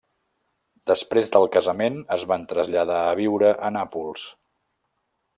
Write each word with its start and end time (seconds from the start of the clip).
Després 0.91 1.27
del 1.35 1.43
casament 1.55 1.99
es 2.15 2.25
van 2.31 2.47
traslladar 2.53 2.97
a 3.05 3.13
viure 3.19 3.51
a 3.69 3.71
Nàpols. 3.75 4.25